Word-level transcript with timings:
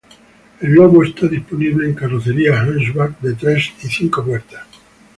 El 0.61 0.71
Logo 0.73 1.03
estaba 1.03 1.27
disponible 1.27 1.85
en 1.85 1.93
carrocerías 1.93 2.67
hatchback 2.67 3.19
de 3.19 3.35
tres 3.35 3.71
y 3.83 3.87
cinco 3.87 4.25
puertas. 4.25 4.65